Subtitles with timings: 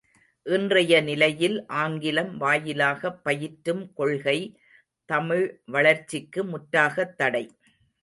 [0.45, 4.59] இன்றைய நிலையில் ஆங்கிலம் வாயிலாகப் பயிற்றும் கொள்கை
[5.05, 7.45] தமிழ் வளர்ச்சிக்கு முற்றாகத் தடை.